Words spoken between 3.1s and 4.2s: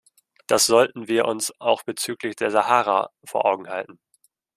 vor Augen halten.